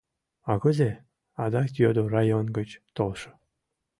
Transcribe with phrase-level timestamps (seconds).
[0.51, 0.91] —А кузе?—
[1.43, 3.31] адак йодо район гыч толшо.